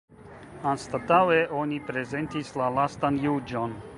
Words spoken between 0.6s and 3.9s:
Anstataŭe oni prezentis la Lastan Juĝon.